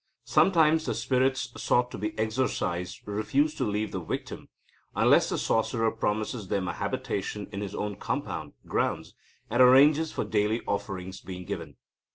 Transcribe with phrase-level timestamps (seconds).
[0.25, 4.49] Sometimes the spirits sought to be exorcised refuse to leave the victim,
[4.95, 9.13] unless the sorcerer promises them a habitation in his own compound (grounds),
[9.51, 11.77] and arranges for daily offerings being given.